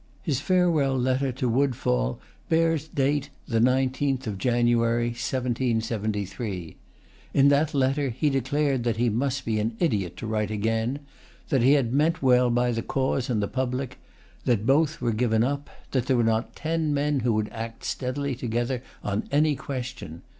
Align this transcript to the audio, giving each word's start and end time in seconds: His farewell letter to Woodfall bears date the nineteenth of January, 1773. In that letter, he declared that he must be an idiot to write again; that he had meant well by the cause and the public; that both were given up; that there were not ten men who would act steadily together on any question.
His 0.23 0.39
farewell 0.39 0.97
letter 0.97 1.31
to 1.33 1.47
Woodfall 1.47 2.19
bears 2.49 2.87
date 2.87 3.29
the 3.47 3.59
nineteenth 3.59 4.25
of 4.25 4.39
January, 4.39 5.09
1773. 5.09 6.75
In 7.35 7.49
that 7.49 7.75
letter, 7.75 8.09
he 8.09 8.31
declared 8.31 8.83
that 8.83 8.97
he 8.97 9.09
must 9.09 9.45
be 9.45 9.59
an 9.59 9.75
idiot 9.79 10.17
to 10.17 10.25
write 10.25 10.49
again; 10.49 11.01
that 11.49 11.61
he 11.61 11.73
had 11.73 11.93
meant 11.93 12.23
well 12.23 12.49
by 12.49 12.71
the 12.71 12.81
cause 12.81 13.29
and 13.29 13.43
the 13.43 13.47
public; 13.47 13.99
that 14.45 14.65
both 14.65 15.01
were 15.01 15.11
given 15.13 15.43
up; 15.43 15.69
that 15.91 16.07
there 16.07 16.17
were 16.17 16.23
not 16.23 16.55
ten 16.55 16.95
men 16.95 17.19
who 17.19 17.33
would 17.33 17.49
act 17.49 17.83
steadily 17.83 18.33
together 18.33 18.81
on 19.03 19.25
any 19.31 19.55
question. 19.55 20.23